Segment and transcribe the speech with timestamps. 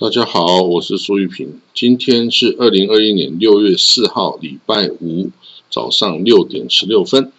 [0.00, 1.60] 大家好，我是苏玉平。
[1.74, 5.28] 今天是二零二一年六月四号，礼拜五
[5.68, 7.30] 早上六点十六分。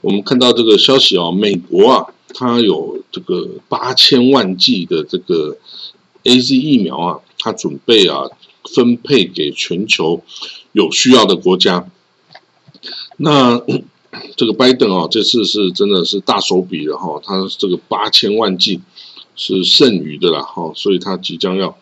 [0.00, 5.58] 我们看到这个消息啊，美国啊，它有这个八千万剂的这个
[6.24, 8.22] A Z 疫苗啊，它准备啊
[8.74, 10.22] 分配给全球
[10.72, 11.86] 有需要的国家。
[13.18, 13.60] 那
[14.36, 18.80] 这个拜登啊，这次是真的是大手笔了哈，他这个八千万剂。
[19.36, 21.78] 是剩余的啦，哈，所以他即将要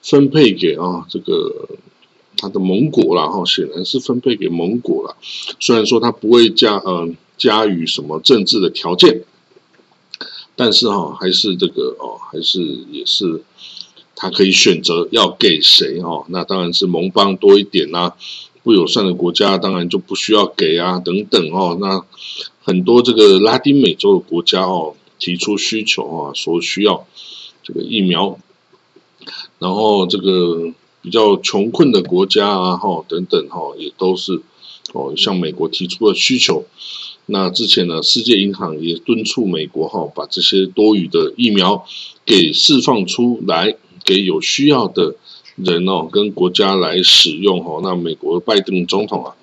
[0.00, 1.68] 分配给啊这个
[2.36, 5.16] 他的盟国啦，哈，显然是分配给盟国了。
[5.58, 9.24] 虽然说他不会加嗯加于什么政治的条件，
[10.54, 13.42] 但是哈还是这个哦，还是也是
[14.14, 16.24] 他可以选择要给谁哦。
[16.28, 18.14] 那当然是盟邦多一点啦，
[18.62, 21.76] 不友善的国家当然就不需要给啊等等哦。
[21.80, 22.04] 那
[22.62, 24.94] 很多这个拉丁美洲的国家哦。
[25.22, 27.06] 提出需求啊，所需要
[27.62, 28.40] 这个疫苗，
[29.60, 34.42] 然后这个比较穷困的国家啊，哈等等哈，也都是
[34.92, 36.66] 哦向美国提出了需求。
[37.26, 41.86] 那之前呢，世界银行也敦促美国哈，把这些多余的疫苗
[42.26, 45.14] 给释放出来，给有需要的
[45.64, 47.80] 人哦跟国家来使用哦。
[47.82, 49.34] 那美国拜登总统啊，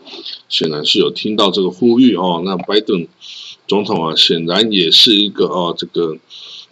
[0.48, 2.42] 显然是有听到这个呼吁哦。
[2.46, 3.08] 那拜登。
[3.68, 6.18] 总统啊，显然也是一个哦，这个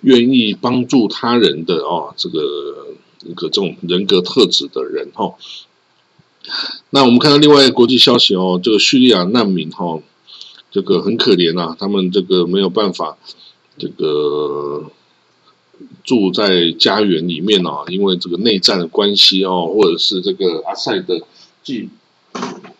[0.02, 2.88] 愿意帮助他人的哦，这个
[3.23, 5.36] 一个这种人格特质的人哈。
[6.90, 10.02] 那我们看到另外一个国际消息哦，这个叙利亚难民哈，
[10.72, 13.16] 这个很可怜啊，他们这个没有办法
[13.78, 14.90] 这个
[16.04, 21.22] 住在家园里面哦，因为这个内战的关系哦，或者是这个阿塞的
[21.64, 21.90] 继。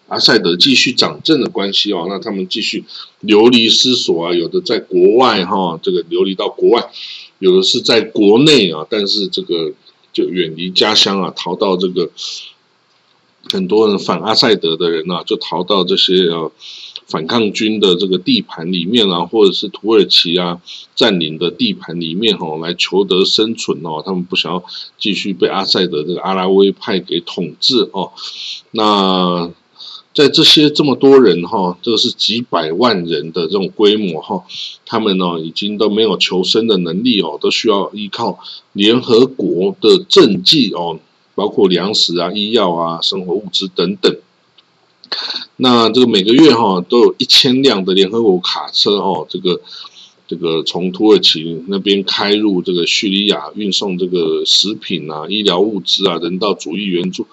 [0.09, 2.85] 阿塞德继续掌政的关系哦，那他们继续
[3.19, 6.90] 流离失所啊，有的在国外哈，这个流离到国外，
[7.40, 9.74] 有的是在国内啊，但是这个
[10.14, 12.09] 就远离家乡啊，逃到这个
[13.52, 16.50] 很多人反阿塞德的人啊，就逃到这些呃
[17.07, 20.62] 反抗军的这个地盘里面啊，或者是土耳其啊
[20.95, 24.63] 占领的地盘里面哈，来求得生存哦，他们不想要
[24.97, 28.12] 继续被阿塞德这个阿拉维派给统治哦，
[28.72, 29.50] 那。
[30.13, 34.44] 在这些这么多人哈，这个是几百万人的这种规模哈，
[34.84, 38.40] 他们呢已经都没有求生的能力哦，都需要依靠
[38.73, 41.00] 联合国的政绩哦，
[41.35, 44.17] 包括粮食啊、医药啊、生活物资等等。
[45.57, 49.62] 那这个每个月哈都有一千辆的联合国卡车哦，这个
[50.28, 57.25] 这个从土耳其那边开入这个叙利亚，运送这个食品啊、医疗物资啊、人道主义援助。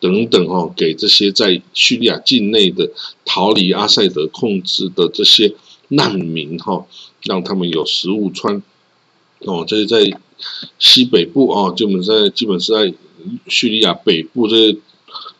[0.00, 2.88] 等等哦，给这些在叙利亚境内的
[3.24, 5.52] 逃离阿塞德控制的这些
[5.88, 6.86] 难民哈，
[7.24, 8.62] 让他们有食物穿
[9.40, 9.64] 哦。
[9.66, 10.16] 这是在
[10.78, 12.94] 西北部哦，基本在基本是在
[13.48, 14.78] 叙利亚北部这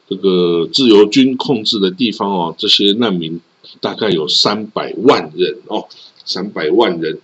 [0.08, 2.54] 这个自由军控制的地方哦。
[2.56, 3.40] 这些难民
[3.80, 5.86] 大概有三百万人哦，
[6.24, 7.18] 三百万人，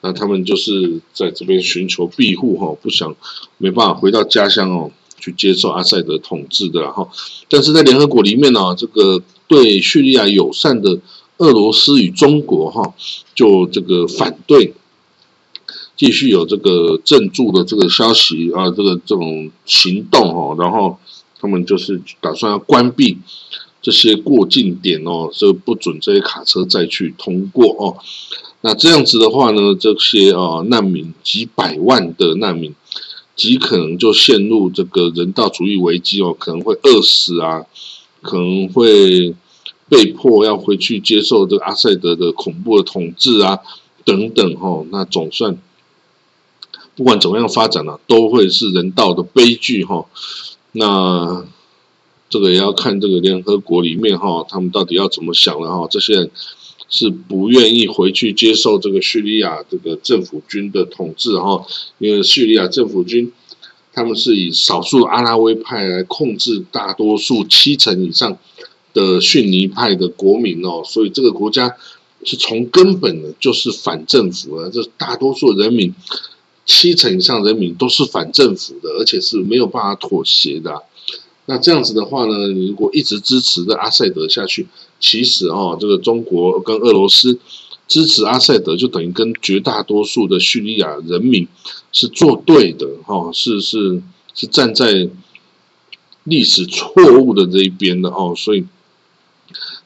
[0.00, 3.14] 那他们就是在这边寻求庇护哈，不想
[3.58, 4.90] 没办法回到家乡哦。
[5.16, 7.08] 去接受阿塞德统治的，哈，
[7.48, 11.00] 但是在联合国里面呢，这个对叙利亚友善的
[11.38, 12.92] 俄罗斯与中国，哈，
[13.34, 14.74] 就这个反对
[15.96, 20.98] 继续有这个镇住的这个消息啊，这个这种行动，哈，然后
[21.44, 23.18] 他们就是打算要关闭
[23.82, 27.98] 这些过境点哦，就不准这些卡车再去通过哦。
[28.62, 32.74] 那这样子的话呢，这些啊难民几百万的难民。
[33.36, 37.66] 极可能就陷入这个人道主义危机哦，可能会饿死啊，
[38.22, 39.34] 可能会
[39.88, 43.58] 被迫要回去接受这个阿塞德的恐怖的统治啊，
[44.04, 44.86] 等等哈。
[44.90, 45.58] 那总算
[46.94, 50.06] 不管怎么样发展呢，都会是人道的悲剧哈。
[50.74, 51.44] 那
[52.30, 55.88] 这个也要看这个联合国里面哈，他们到底要怎么想了哈。
[55.90, 56.30] 这些人。
[56.86, 61.66] 是不愿意回去接受这个叙利亚这个政府军的统治哈，
[61.98, 63.32] 因为叙利亚政府军
[63.92, 68.38] 他们是以少数阿拉维派来控制大多数七成以上
[68.92, 71.74] 的逊尼派的国民哦，所以这个国家
[72.22, 75.92] 是从根本的就是反政府的，这大多数人民
[76.64, 80.82] 七成以上人民都是反政府的，而且是没有办法妥协的。
[81.46, 84.66] 那这样子的话呢，如果一直支持的阿塞德下去。
[85.00, 87.38] 其实哦，这个中国跟俄罗斯
[87.86, 91.46] 支持阿塞德，就等于跟绝大多数的叙利亚人民
[91.92, 94.02] 是作对的哈，是是
[94.32, 95.10] 是站在
[96.22, 98.64] 历史错误的这一边的哦，所以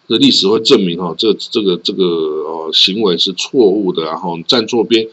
[0.07, 5.09] 这历史会证明哈，这这个这个呃行为是错误的，然后站错边，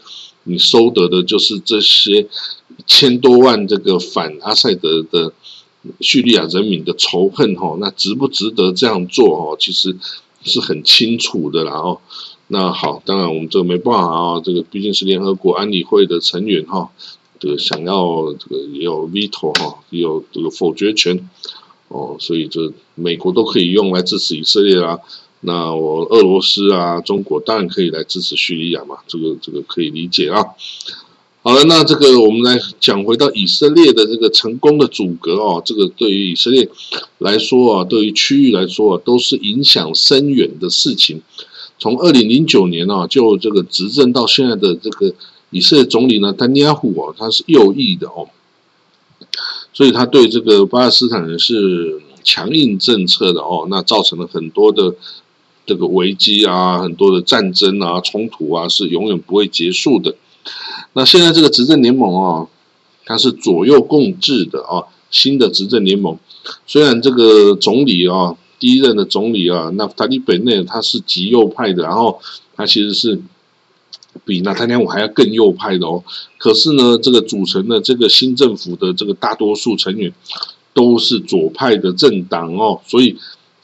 [0.46, 2.26] 你收得的就是这些
[2.86, 5.32] 千多万这个反阿塞德的
[6.00, 9.56] 叙利亚人民的仇恨哈，那值不值得这样做哦？
[9.58, 9.96] 其实
[10.42, 12.00] 是很清楚的啦哦。
[12.48, 16.90] 那好，当然我们这个没办法啊，这个毕竟是联合国安理会的成员哈，
[17.40, 21.28] 这个想要这个也有 veto 哈，也有这个否决权
[21.88, 25.00] 哦，所以这美国都可以用来支持以色列啦。
[25.46, 30.44] 那我俄罗斯啊，中国当然可以来支持叙利亚嘛，这个这个可以理解啊。
[31.42, 36.68] 好了，那这个我们来讲回到以色列的这个成功的阻隔哦，这个对于以色列
[37.18, 41.22] 来说啊，对于区域来说啊，都是影响深远的事情。
[41.78, 45.14] 从二零零九年啊，就这个执政到现在的这个
[45.50, 48.28] 以色列总理呢，丹尼亚胡啊，他是右翼的哦，
[49.72, 54.96] 所以他对这个巴勒斯坦人是强硬政策的哦，那造成了很多的
[55.66, 60.14] 这个危机啊，很多的战争啊、冲突啊，是永远不会结束的。
[60.92, 62.46] 那现在这个执政联盟啊，
[63.04, 66.16] 它是左右共治的啊，新的执政联盟。
[66.66, 72.20] 虽然这个总理啊，第一任的总理啊，那塔利本内他是极右派的，然后
[72.54, 73.20] 他其实是
[74.24, 76.02] 比纳坦尼亚还要更右派的哦。
[76.38, 80.12] 可是呢，这个组成的这个新政府的这个大多数成员
[80.72, 83.16] 都是左派的政党哦，所以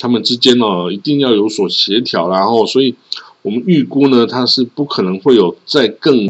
[0.03, 2.95] 他们之间呢一定要有所协调，然后所以
[3.43, 6.29] 我们预估呢，他是不可能会有再更。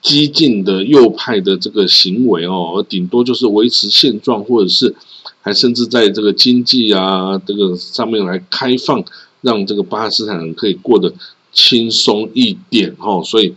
[0.00, 4.94] 激进的右派的这个行为哦，而顶多就是维持现状，或者是
[5.42, 9.04] 还甚至在这个经济啊这个上面来开放，
[9.42, 11.12] 让这个巴勒斯坦人可以过得
[11.52, 13.22] 轻松一点哦。
[13.22, 13.54] 所以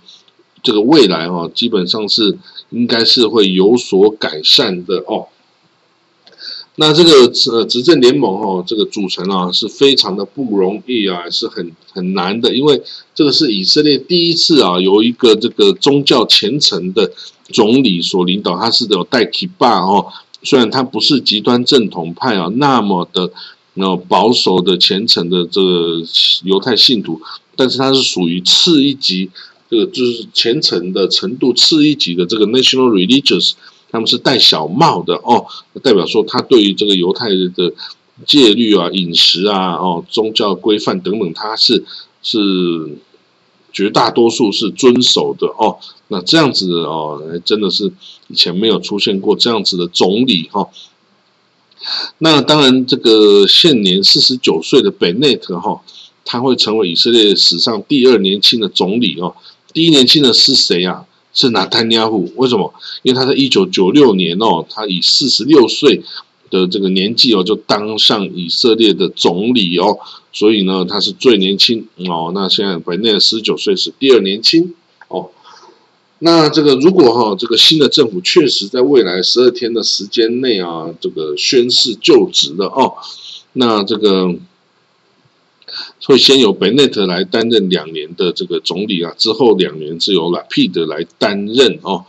[0.62, 2.38] 这个未来哦，基本上是
[2.70, 5.30] 应该是会有所改善的哦。
[6.78, 7.12] 那这个
[7.54, 12.82] 呃执政联盟哦，这个组成啊是非常的不容易啊，是很很难的，因为
[13.14, 17.10] 这个是以色列第一次啊由一个这个宗教虔诚的
[17.46, 20.08] 总理所领导，他是有带 k i b a 哦，
[20.44, 23.32] 虽然他不是极端正统派啊，那么的
[23.76, 26.02] 那保守的虔诚的这个
[26.44, 27.22] 犹太信徒，
[27.56, 29.30] 但是他是属于次一级，
[29.70, 33.54] 这个就是虔诚的程度次一级的这个 national religious。
[33.92, 35.46] 他们是戴小帽的哦，
[35.82, 37.74] 代表说他对于这个犹太人的
[38.26, 41.84] 戒律啊、饮食啊、哦宗教规范等等，他是
[42.22, 42.40] 是
[43.72, 45.78] 绝大多数是遵守的哦。
[46.08, 47.92] 那这样子哦，真的是
[48.28, 50.70] 以前没有出现过这样子的总理哈。
[52.18, 55.82] 那当然，这个现年四十九岁的贝内特哈，
[56.24, 59.36] 他会成为以色列史上第二年轻的总理哦。
[59.74, 61.06] 第一年轻的是谁呀？
[61.36, 62.74] 是拿坦尼亚胡，为什么？
[63.04, 66.02] 因为他在一九九六年哦，他以四十六岁
[66.50, 70.00] 的这个年纪哦，就当上以色列的总理哦，
[70.32, 72.32] 所以呢，他是最年轻哦。
[72.34, 74.74] 那现在本内十九岁是第二年轻
[75.10, 75.30] 哦。
[76.20, 82.94] 那这个如果哈，这个新的政府确实在未来十二天的时间内啊，这个宣誓就职了哦，
[83.54, 84.34] 那这个。
[86.04, 92.06] 会先由贝内特来担任两年的这个总理啊，之后两年是由拉皮德来担任哦。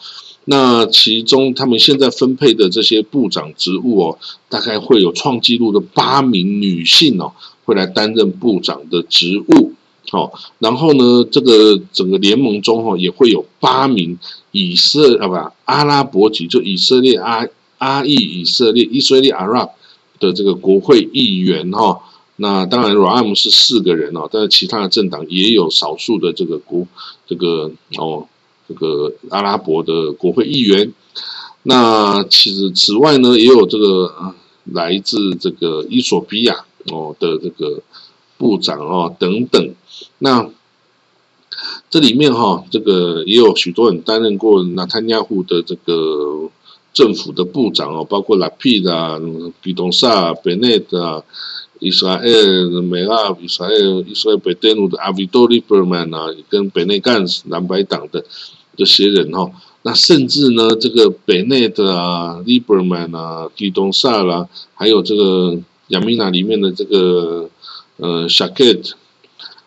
[0.49, 7.33] 那其中他们现在分配的这些部长职务哦，大概会有创纪录的八名女性哦，
[7.65, 9.73] 会来担任部长的职务。
[10.11, 14.17] 好，然后呢，这个整个联盟中哦，也会有八名
[14.53, 17.45] 以色啊不阿拉伯籍，就以色列阿
[17.79, 19.69] 阿裔以色列以色列阿拉
[20.21, 22.01] 的这个国会议员哈。
[22.37, 26.87] 那当然，RAM 是四个人哦，但是其他的政党也有少数的这个国
[27.27, 28.27] 这个哦
[28.69, 30.93] 这个阿拉伯的国会议员。
[31.63, 37.83] 那其实此外呢，也有这个来自这个伊索比亚哦的这个
[38.37, 39.75] 部长哦等等。
[40.19, 40.49] 那
[41.89, 46.51] 这里面哈，这个也有许多人担任过纳坦亚胡的这个
[46.93, 49.19] 政府的部长哦，包括拉皮啊、
[49.63, 51.25] 比东萨、贝内特
[51.77, 51.79] 啊。
[51.79, 53.79] 以色列、美拉、以色列、
[54.09, 58.25] 以色列北登陆的阿维多利伯曼啊，跟北内干斯蓝白党的
[58.77, 59.51] 这些人哈，
[59.83, 67.51] 那甚至呢，这个北内的啊、利伯曼啊、基东萨啦，还有这个亚米娜里面的这个
[67.99, 68.97] 呃夏克特、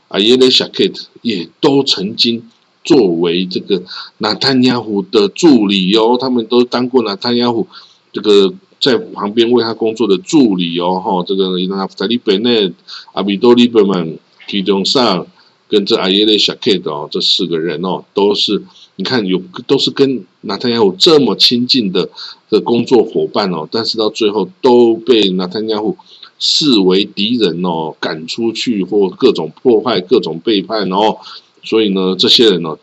[0.07, 2.41] 阿耶雷夏克特，也都曾经
[2.83, 3.83] 作为这个
[4.17, 7.67] 纳坦雅胡的助理哦，他们都当过纳坦雅胡
[8.11, 8.51] 这个。
[8.79, 12.71] 在旁边为他工作的助理哦，哈，这个伊纳夫塔利贝内、
[13.13, 14.17] 阿比多利伯曼、
[14.47, 15.25] 基东萨
[15.67, 18.63] 跟这阿耶雷夏克的哦，这四个人哦，都是
[18.95, 22.09] 你看有都是跟纳坦雅胡这么亲近的
[22.49, 25.97] 的工作伙伴哦，但是到最后都被纳坦雅胡
[26.39, 31.17] 视为敌人哦，赶出去或各种破坏、各种背叛哦，
[31.63, 32.77] 所以呢，这些人呢，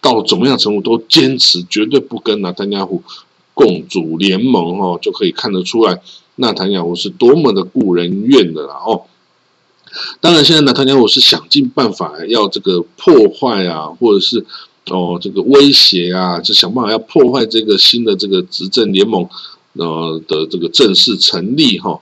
[0.00, 3.02] 到怎么样程度都坚持绝对不跟纳坦雅胡
[3.58, 6.00] 共主联盟哦，就可以看得出来，
[6.36, 9.02] 纳坦雅胡是多么的顾人怨的啦哦。
[10.20, 14.46] 当然，现在纳坦雅胡是想尽办法要这个破坏啊，或者是
[14.86, 19.28] 哦这个威胁啊，就想办法要破坏这个新的这个执政联盟。
[19.74, 22.00] 呃的这个正式成立哈，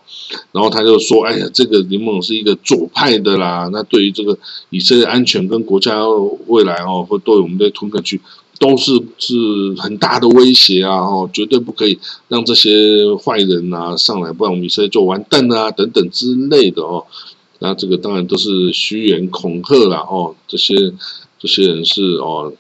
[0.53, 4.39] 然后他就说：“哎呀，这个联盟是一个左派的啦，那对于这个
[4.71, 6.01] 以色列安全跟国家
[6.47, 8.19] 未来哦，或对我们的吞克区
[8.59, 9.35] 都是是
[9.79, 10.99] 很大的威胁啊！
[10.99, 11.99] 哦，绝对不可以
[12.29, 12.71] 让这些
[13.17, 17.05] 坏人啊上来，不然我们以色列就完蛋啊，等等之类的哦。
[17.59, 20.75] 那这个当然都是虚言恐吓啦哦，这些
[21.39, 22.53] 这些人是哦，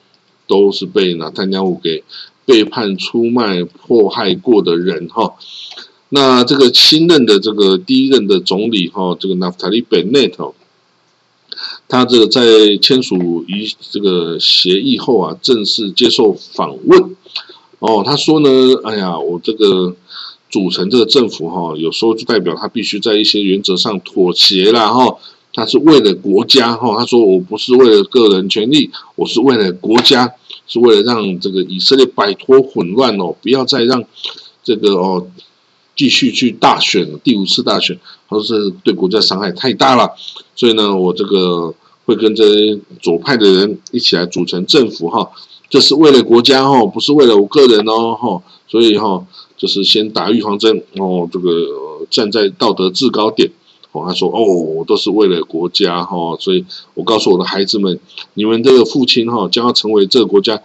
[0.47, 2.03] 都是被拿坦雅夫给。”
[2.47, 5.35] 背叛、出卖、迫害过的人哈，
[6.11, 10.55] 那这个新任的这个第一任的总理哈，这个纳夫塔利·贝内特，
[11.89, 17.17] 他这个在签署一这个协议后啊，正式接受访问
[17.79, 18.49] 哦，他说呢，
[18.85, 19.95] 哎呀，我这个
[20.51, 25.17] 组成这个政府哈，有时候就代表他必须在一些原则上妥协了哈，
[25.53, 30.33] 他是为了国家哈，他说我不是为了个人权利，我是为了国家。
[30.69, 34.03] 是为了让这个以色列摆脱混乱哦，不要再让
[34.65, 35.25] 这个哦
[35.97, 37.99] 继续去大选第五次大选，
[38.29, 40.11] 或是对国家伤害太大了。
[40.55, 41.75] 所以呢，我这个
[42.05, 45.31] 会跟这左派的人一起来组成政府哈，
[45.69, 48.43] 这是为了国家哈，不是为了我个人哦哈。
[48.69, 49.27] 所以哈，
[49.57, 51.51] 就是先打预防针哦，这个
[52.11, 53.51] 站在道德制高点。
[53.99, 56.63] 他说：“哦，我都是为了国家哈，所以
[56.93, 57.99] 我告诉我的孩子们，
[58.35, 60.61] 你们这个父亲哈将要成为这个国家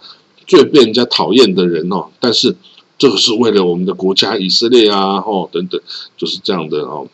[0.46, 2.08] 最被人家讨厌的人哦。
[2.20, 2.54] 但是
[2.98, 5.80] 这个是为了我们的国家以色列啊，哈等等，
[6.16, 7.08] 就是这样的哦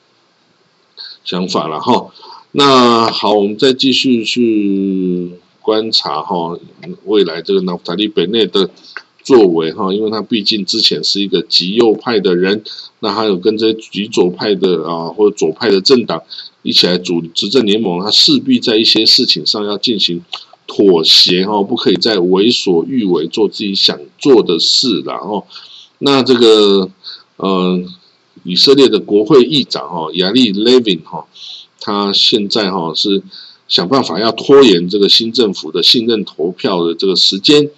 [1.24, 2.10] 想法了哈。
[2.52, 6.58] 那好，我们再继续去观察哈
[7.04, 8.70] 未来这个纳夫塔利·贝内的。”
[9.24, 12.64] 作为哈，因为他毕竟之前是一个极右派的人，
[13.00, 16.22] 那还有跟这些极左派的啊或者左派的政党
[16.62, 20.24] 一起来组执政联盟，他势必在一些事情上要进行
[20.68, 25.44] 妥协哦，不可以再为所欲为，做自己想做的事然后，
[25.98, 26.88] 那这个
[27.38, 27.82] 呃，
[28.44, 31.24] 以色列的国会议长哈亚历 Levin 哈，
[31.80, 33.22] 他现在哈是
[33.66, 37.70] 想办法要拖延这个新政府的信任投票的这个时间。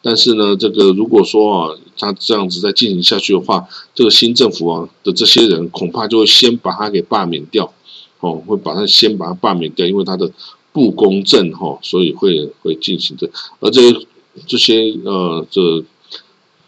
[0.00, 7.72] 但是呢，这个如果说啊，他这样子再进行下去的话，这个新政府啊的这些人恐怕就会先把他给罢免掉，
[8.20, 10.30] 哦，会把他先把他罢免掉，因为他的
[10.76, 13.30] 不公正哈，所以会会进行的。
[13.60, 13.80] 而这
[14.46, 15.82] 这些呃，这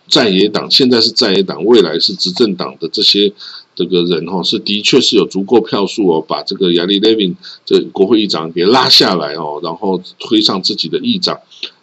[0.08, 3.30] 在野党现在是在野党，未来是执政党的这些
[3.74, 7.36] 这个人哈，是的确是有足够票数哦，把这个亚历·雷文
[7.66, 11.38] 这国会议长给拉下来哦，然后推上自己的议长。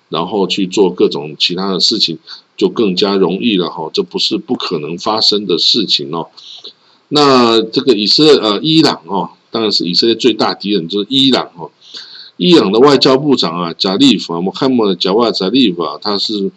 [0.07, 2.19] 然后去做各种其他的事情，
[2.55, 3.89] 就更加容易了哈。
[3.91, 6.27] 这不是不可能发生的事情哦。
[7.09, 11.71] 那这个以色列呃，伊朗哦，当然是以色列最大敌人，就是伊朗哦。
[12.37, 16.51] 伊朗的外交部长啊，贾利夫，我们看过的贾瓦贾利夫啊，他是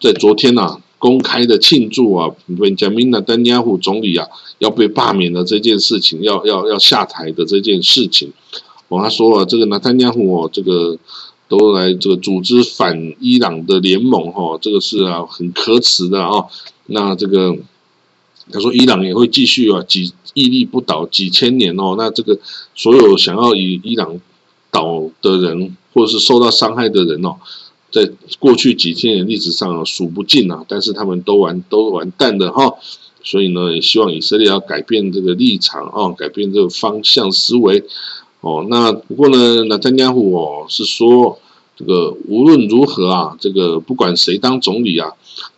[0.00, 4.26] 在昨天呐公开的庆祝啊，本贾明纳丹尼亚胡总理啊
[4.58, 8.32] 要被罢免的这件事情，要要要下台的这件事情。
[8.88, 10.98] 我他说啊，这个纳丹尼亚胡哦，这个。
[11.48, 16.44] 都来这个组织反伊朗的联盟哈，这个是啊很可耻的啊。
[16.86, 17.56] 那这个
[18.50, 21.94] 他说伊朗也会继续啊，几屹立不倒几千年哦。
[21.96, 22.36] 那这个
[22.74, 24.20] 所有想要以伊朗
[24.70, 27.36] 倒的人，或者是受到伤害的人哦，
[27.90, 30.64] 在过去几千年历史上数不尽啊。
[30.68, 32.74] 但是他们都完都完蛋的哈。
[33.24, 37.82] 所以呢，也希望以色列要改变这个立场啊，改变这个方向思维。
[38.40, 41.36] 哦，那不过呢，那詹加虎哦是说，
[41.76, 45.10] 这个无论如何啊，这个不管谁当总理啊，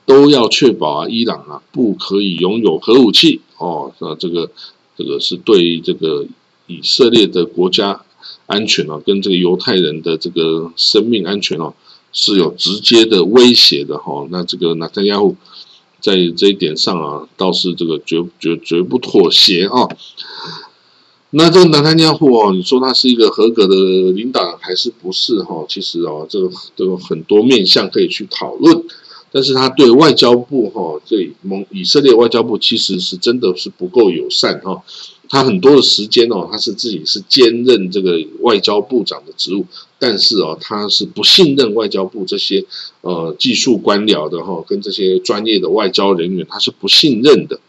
[0.07, 3.93] 都要确保啊，伊朗啊不可以拥有核武器哦。
[3.99, 4.50] 那这个
[4.97, 6.25] 这个是对这个
[6.69, 8.00] 以色列的国家
[8.49, 11.75] 安全啊，跟这个犹太人的这个生命安全哦，
[12.12, 14.26] 是有直接的威胁的哈。
[14.31, 15.37] 那这个纳坦亚胡
[16.00, 19.87] 在这一点上啊，倒是这个绝绝绝不妥协啊。
[21.31, 23.75] 那这个南坦加户哦，你说他是一个合格的
[24.12, 25.67] 领导还是不是哈？
[25.69, 28.83] 其实哦，这个都有很多面向可以去讨论。
[29.31, 34.83] 但是他对外交部哈，对蒙以色列外交部其实是真的是不够友善哈。
[35.29, 39.67] 他很多的时间哦，他是自己是兼任这个外交部长的职务，
[39.99, 42.65] 但是哦，他是不信任外交部这些
[43.03, 47.61] 呃技术官僚的哈，跟这些专业的外交人员，他是不信任的。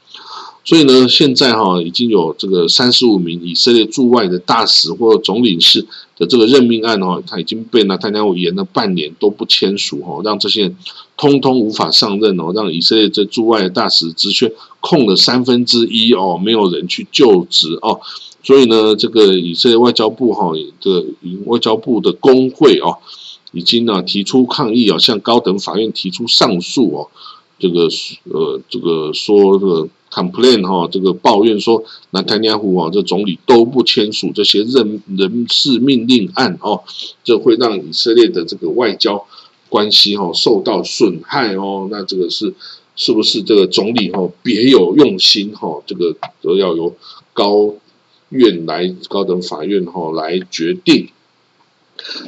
[0.70, 5.84] 所以呢，现在哈已经有这个三十五名以色列驻外的大使或总领事
[6.16, 10.78] 的这个任命案哦，他已经被纳坦雅胡延了半年都不签署哦，让这些人
[11.18, 18.00] 通通无法上任哦，让以色列这驻外的大使职缺空了三分之一哦，没有人去就职哦，
[18.44, 21.04] 所以呢，这个以色列外交部哈的
[21.48, 22.96] 外交部的工会哦，
[23.54, 27.08] 已经呢提出抗议啊，向高等法院提出上诉哦，
[27.58, 27.88] 这个
[28.26, 29.90] 呃这个说这个。
[30.12, 36.84] Complain 哈，这个抱怨说，那坦尼亚胡啊，这总理都不签署这些任人事命令案哦，
[37.24, 39.24] 这会让以色列的这个外交
[39.70, 41.88] 关系哈受到损害哦。
[41.92, 42.54] 那这个是
[42.96, 45.82] 是不是这个总理哈别有用心哈？
[45.86, 46.96] 这个都要由
[47.34, 47.76] 高
[48.30, 51.10] 院来高等法院哈来决定。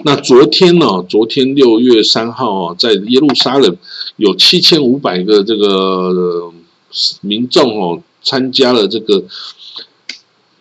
[0.04, 1.04] 那昨天呢？
[1.10, 3.76] 昨天六月三号啊，在耶路撒冷
[4.18, 6.54] 有七千五百个这个。
[7.22, 9.24] 民众哦参加了这个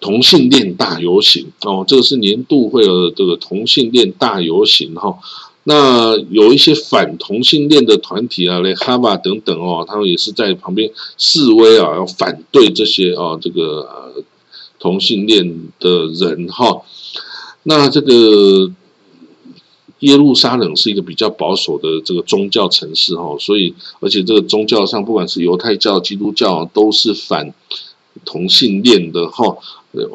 [0.00, 5.18] 同性恋大游行哦，这个是年度会有这个同性恋大游行哈。
[5.64, 14.25] 那有一些反同性恋的团体啊，雷哈巴等等哦，他们也是在旁边示威啊，要反对这些啊这个
[14.78, 16.82] 同性恋的人哈。
[17.64, 18.72] 那这个。
[20.00, 27.52] 耶路撒冷是一个比较保守的这个宗教城市哈，所以而且这个宗教上不管是犹太教、基督教都是反
[28.25, 29.57] 同性恋的哈，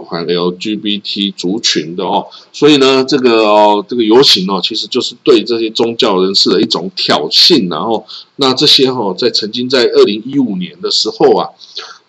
[0.09, 8.03] 反 LGBT 族群的哦，所以呢，这个哦这个游行哦，其实就是对这些宗教人士的一种挑衅，然后
[8.37, 11.47] 那这些哈在曾经在二零一五年的时候啊，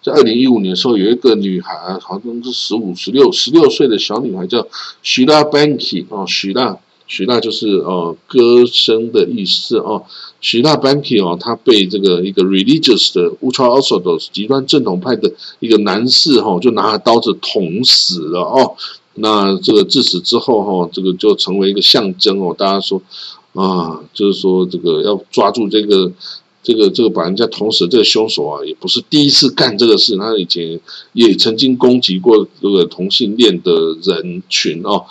[0.03, 4.67] 在二零一五年的时候有一个女孩好像是十五、十六、十六岁的小女孩叫
[5.03, 6.79] 许拉 Banky 哦，许拉。
[7.07, 10.03] 许大就是呃歌声的意思哦，
[10.41, 18.75] 许大 Banky 哦，他被这个一个 religious 的 ultra orthodox 极端正统派的一个男士哈，就拿着刀子捅死了哦。
[19.15, 22.55] 那这个自此之后哈，这个就成为一个象征哦。
[22.59, 23.01] 大家说
[23.55, 26.11] 啊，就是说这个要抓住这个
[26.63, 30.79] 这个这个把人家捅死这个凶手啊，也不是第一次干这个事，他以前
[31.13, 35.05] 也曾经攻击过这个同性恋的人群哦。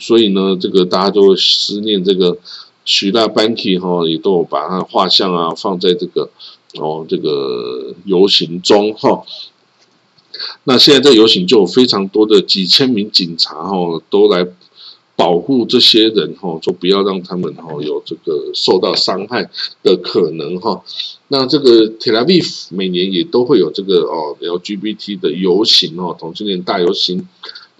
[0.00, 2.38] 所以呢，这个大家都思念这个
[2.86, 6.30] 许大班基哈，也都有把他的画像啊放在这个
[6.76, 9.22] 哦这个游行中哈。
[10.64, 14.46] 那现在在游行就有非常多的几千名警察哈，都来
[15.16, 19.50] 保护这些人哈，就不要让他们哈有这个受到伤害
[19.82, 20.82] 的可能哈。
[21.28, 27.28] 那这个 Tel Aviv 每年也都会有这个哦 LGBT 的游行哦，同性恋大游行。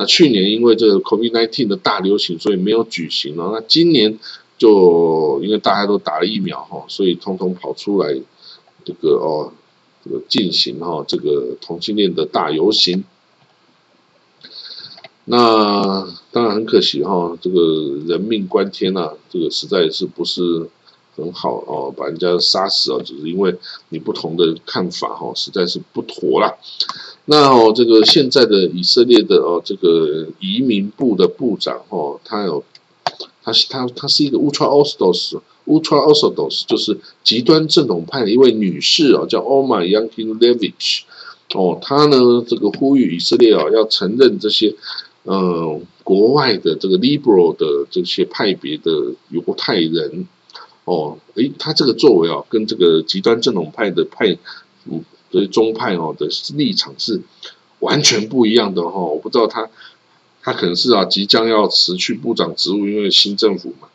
[0.00, 3.50] 那去年因为这个 COVID-19 的大流行，所以没有举行了。
[3.52, 4.18] 那今年
[4.56, 8.18] 就因为大家都打了疫苗哈，所以通通跑出来
[8.82, 9.52] 这个哦，
[10.02, 13.04] 这个进行哈这个同性恋的大游行。
[15.26, 17.60] 那当然很可惜哈，这个
[18.06, 20.70] 人命关天呐，这个实在是不是
[21.14, 23.54] 很好哦，把人家杀死啊，只是因为
[23.90, 26.56] 你不同的看法哈，实在是不妥啦。
[27.26, 32.64] 那哦，这个现在的以色列的哦，这个移民部的部长哦，他有，
[33.44, 41.02] 他是他他是一个 ultra orthodox，ultra orthodox 就是极端正统派的一位女士哦，叫 Oma Yankin Levich
[41.54, 44.74] 哦，她呢这个呼吁以色列啊要承认这些
[45.22, 48.90] 呃国外的这个 liberal 的这些派别的
[49.28, 50.26] 犹太人，
[50.84, 54.36] 哦，诶，他这个作为啊跟这个极端正统派的派，
[54.90, 55.04] 嗯。
[55.30, 57.20] 所以宗派哦的立场是
[57.78, 59.68] 完全不一样的哈，我不知道他
[60.42, 63.88] 他可能是啊即将要辞去部长职务，因为新政府嘛，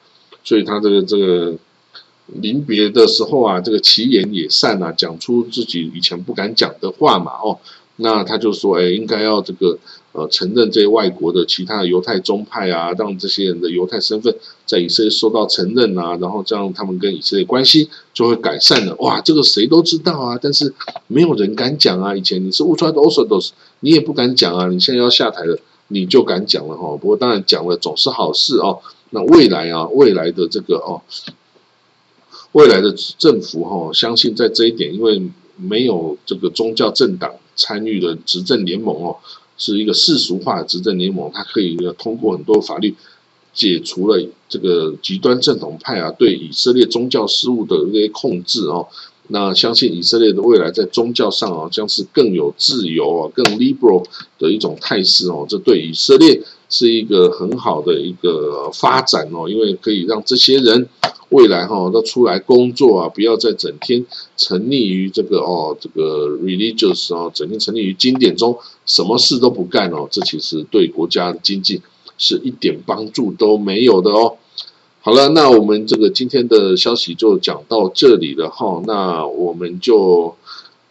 [0.44, 1.56] 所以他这个这个
[2.28, 7.60] 临别的时候啊，这个其言也善啊，讲出自己以前不敢讲的话嘛哦。
[7.98, 9.80] 那他就说，哎，应该要这个
[10.16, 14.34] 呃承认这些外国的其他的犹太宗派啊，让这些人的犹太身份
[14.66, 18.96] 在以色列受到承认啊，然后这样他们跟以色列关系就会改善了。
[18.96, 20.74] 哇，这个谁都知道啊，但是
[21.08, 22.16] 没有人敢讲啊。
[22.16, 23.50] 以前你是乌川的 Osodos，
[23.82, 24.68] 你也不敢讲啊。
[24.68, 26.96] 你现在要下台了，你就敢讲了哈。
[26.98, 28.80] 不过当然讲了总是好事哦。
[29.10, 31.02] 那未来啊，未来的这个哦，
[32.54, 35.22] 未来的政府哈，相信在这一点，因为
[35.58, 37.34] 没有这个宗教政党。
[37.58, 39.16] 参与的执政联盟哦，
[39.58, 42.96] 是一个世俗化的执政联盟，它可以通过很多法律
[43.54, 48.88] 解除了这个极端正统派啊对以色列宗教事务的这些控制哦。
[49.28, 54.06] 那相信以色列的未来在宗教上啊，将是更有自由啊、更 liberal
[54.38, 55.46] 的一种态势哦。
[55.50, 60.88] 这对以色列是一个很好的一个发展哦，因为可以让这些人。
[61.36, 64.06] 未来哈都出来工作啊，不要再整天
[64.38, 71.82] 沉溺于这个哦这个 religious 哦，整天沉溺于经典中，什么事都不干哦，这其实对国家的经济
[72.18, 74.38] 是一点帮助都没有的哦。
[75.02, 80.34] 好了，那我们这个今天的消息就讲到这里了哈，那我们就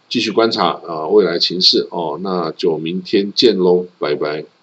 [0.09, 4.54] 继续观察啊未来情势哦，那就明天见喽，拜拜。